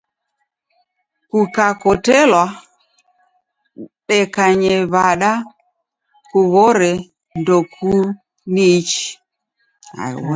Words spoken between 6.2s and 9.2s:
kughore ndokuniichi.